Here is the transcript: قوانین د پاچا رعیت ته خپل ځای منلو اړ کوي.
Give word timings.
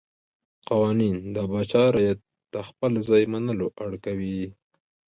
قوانین 0.69 1.15
د 1.35 1.37
پاچا 1.51 1.83
رعیت 1.95 2.19
ته 2.51 2.59
خپل 2.69 2.91
ځای 3.07 3.23
منلو 3.33 3.67
اړ 3.83 3.91
کوي. 4.05 4.39